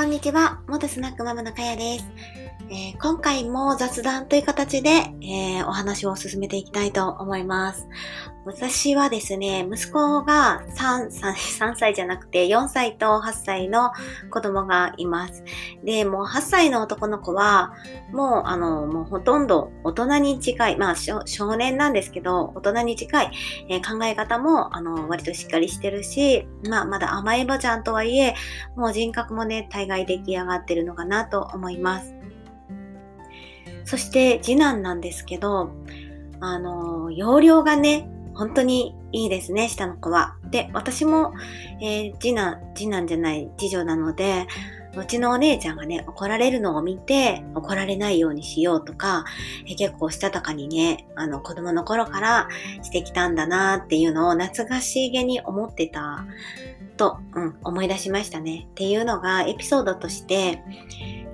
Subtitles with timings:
[0.00, 0.62] こんにちは。
[0.66, 2.04] 元スナックママのかやです。
[2.72, 4.90] えー、今回も雑談という形で、
[5.22, 7.88] えー、お話を進めていきたいと思います。
[8.44, 13.90] 私はですね、息子が 3, 3, 3歳じゃなくて4歳と8歳の
[14.30, 15.42] 子供がいます。
[15.82, 17.74] で、もう8歳の男の子は、
[18.12, 23.30] もうあの、もうほとんど大人に近い、まあ少年なんですけど、大人に近い、
[23.68, 28.36] えー、考え方もあの割としっかりしてるし、まあまだ甘えばちゃんとはいえ、
[28.76, 32.19] もう人格もね、大概出来上がってるのかなと思います。
[33.90, 35.72] そして次男なんですけど、
[36.38, 40.36] あの、容量がね、本当にいいですね、下の子は。
[40.52, 41.34] で、私も、
[41.82, 44.46] えー、次男、次男じゃない次女なので、
[44.96, 49.24] うちのお姉ちゃんがね、怒られるのを見て、怒られないようにしようとか、
[49.66, 52.48] え結構したたかにね、あの、子供の頃から
[52.82, 56.24] してきたんだなっていうのを懐かしげに思ってた
[56.96, 58.66] と、うん、思い出しましたね。
[58.70, 60.62] っていうのがエピソードとして、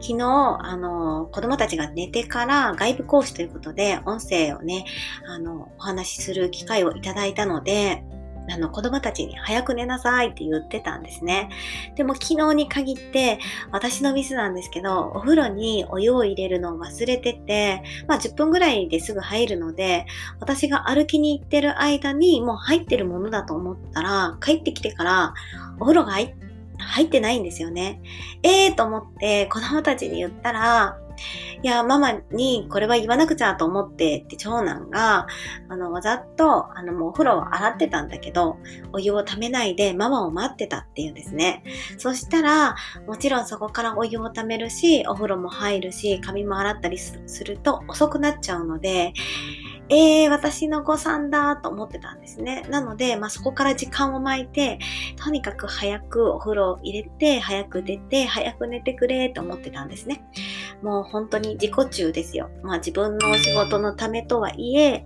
[0.00, 4.84] 昨日、あの、子供たちが寝てから外部講師ということで、音声をね、
[5.26, 8.04] あの、お話しする機会をいただいたので、
[8.50, 11.48] あの、子供たちに早く寝なさいって言ってたんですね。
[11.96, 13.38] でも昨日に限って、
[13.72, 20.06] 私のミスなんですけど、お風呂にお湯を入れるのを忘れてて、まあ10分ぐらいですぐ入るので、
[20.40, 25.34] 私が歩きに行ってる間にもう入ってるものだと思ったら、帰ってきてから
[25.78, 28.00] お風呂が入ってないんですよね。
[28.42, 30.98] ええー、と思って子供たちに言ったら、
[31.62, 35.26] いや、ママにこれは言わなくちゃと思ってって長男が、
[35.68, 38.58] あの、わざと、あの、もうお風呂を洗ってたんだけど、
[38.92, 41.62] お湯をためないでママを待ってたっていうんですね。
[41.98, 49.12] そしたら、もちろんそこからお湯をためるし、お風呂も入るし、髪も洗ったりすると遅くなっちゃうので、
[49.90, 52.66] えー、私の誤算だと思ってたんですね。
[52.70, 54.78] なので、まあ、そこから時間を巻いて、
[55.16, 60.24] とにかく早くお風呂を入れて、早く出て、早く寝てくれと思ってたんですね。
[60.82, 62.50] もう本当に自己中ですよ。
[62.62, 65.04] まあ自分のお仕事のためとはいえ、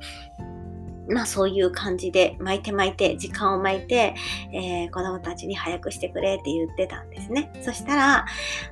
[1.09, 4.15] まあそういう感じで巻いて巻いて、時間を巻いて、
[4.53, 7.51] えー、子供たちに早くしてくれって言ってたんですね。
[7.63, 8.27] そしたら、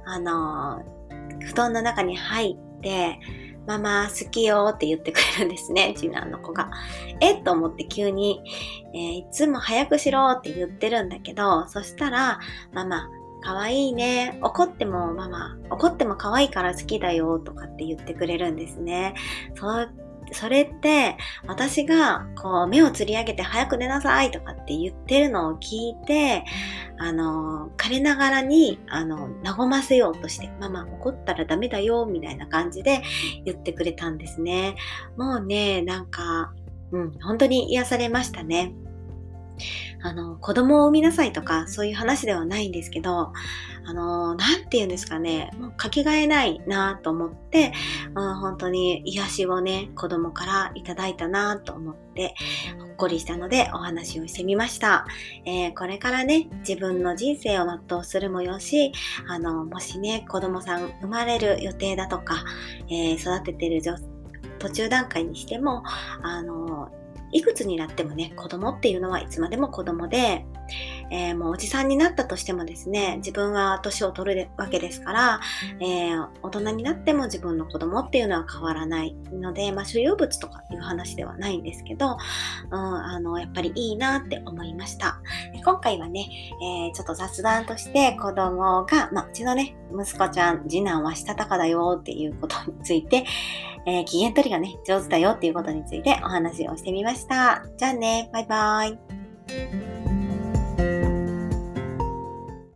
[0.04, 3.18] あのー、布団の中に入って、
[3.66, 6.70] ママ好きよって言ってくれるんですね、 次男の子が。
[7.20, 7.34] え？
[7.34, 8.40] と思って急に、
[8.94, 12.38] えー、いつも早くしろって言ってるんだけど、そしたら、
[12.72, 13.08] ママ、
[13.42, 14.38] かわいいね。
[14.42, 19.14] 怒ってもママ、怒っても可愛いから好きだよとかって言ってくれるんですね。
[19.54, 19.90] そう
[20.32, 21.16] それって、
[21.46, 26.44] 私が、こう、目をつり上げて早く寝なさいとかって言ってるのを聞いて、
[26.98, 33.02] あの、彼ながらに、あの、和ませようとして、ママ怒ったらダメだよ、みたいな感じで
[33.44, 34.76] 言ってくれたんですね。
[35.16, 36.52] もうね、なんか、
[36.92, 38.72] うん、本当に癒されましたね。
[40.06, 43.32] あの、子供を産みなさいとか、そういう話ではないんですけど、
[43.84, 47.72] あの、なんて言うんですかね、もうかけがえないなと思って、
[48.14, 52.36] うん、本当に癒しをね、子供からいただいたなと思って、
[52.78, 55.06] ほっこりしたのでお話をしてみました。
[55.44, 58.92] えー、これからね、自分の人生を全うするもよし、
[59.28, 62.44] あの、もしね、子供さん生まれる予定だとか、
[62.88, 63.82] えー、育ててる
[64.60, 65.82] 途中段階にしても、
[66.22, 66.92] あの、
[67.32, 70.44] いくつになってもね、子供っていうのはいつまでも子供で、
[71.10, 75.40] えー、もうおじさんになったとしてもですね、自分は年を取るわけですから、
[75.80, 82.16] えー、大人になっても自分の子供っていうのは変わらないので、まあ、所有物とかいう話ではないんですけど、
[82.70, 85.20] うん、あの、やっぱりいいなって思いました。
[85.64, 86.26] 今回はね、
[86.62, 93.24] えー、ちょっと雑談として子供が、まあ、うちのね、息子ちゃん、次男はしたたかだよっていうことについて、
[93.86, 97.64] えー、機嫌取りがね、上手だよっていうことについてお話をしてみました。
[97.76, 99.95] じゃあね、バイバーイ。